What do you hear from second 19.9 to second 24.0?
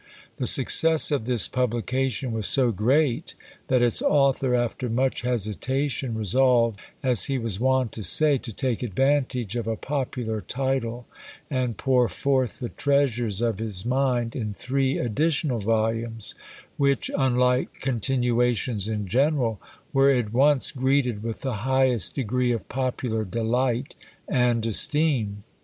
were at once greeted with the highest degree of popular delight